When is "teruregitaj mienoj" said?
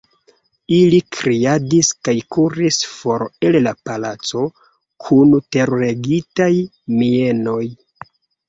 5.57-7.63